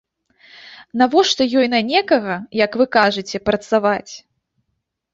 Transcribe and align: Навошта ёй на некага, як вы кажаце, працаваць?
Навошта 1.01 1.43
ёй 1.61 1.67
на 1.75 1.83
некага, 1.91 2.35
як 2.65 2.71
вы 2.83 2.91
кажаце, 2.99 3.37
працаваць? 3.51 4.11